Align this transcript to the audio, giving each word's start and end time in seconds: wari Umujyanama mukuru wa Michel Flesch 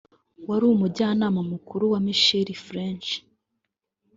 wari 0.47 0.65
Umujyanama 0.73 1.39
mukuru 1.51 1.83
wa 1.93 1.99
Michel 2.05 2.49
Flesch 2.63 3.09